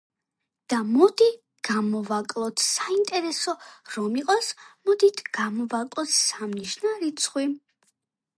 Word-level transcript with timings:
და 0.73 0.77
მოდი 0.93 1.27
გამოვაკლოთ, 1.67 2.63
საინტერესო 2.69 3.55
რომ 3.97 4.17
იყოს, 4.23 4.51
მოდით 4.91 5.23
გამოვაკლოთ 5.41 6.19
სამნიშნა 6.23 6.97
რიცხვი. 7.07 7.51